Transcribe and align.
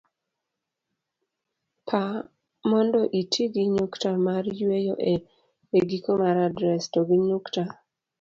pa 1.87 2.01
mondo 2.69 2.99
iti 3.21 3.43
gi 3.53 3.63
nyukta 3.75 4.09
mar 4.25 4.43
yueyo 4.59 4.93
e 5.79 5.79
giko 5.89 6.11
mar 6.21 6.35
adres, 6.47 6.83
to 6.93 6.99
gi 7.07 7.17
nukta 7.29 7.63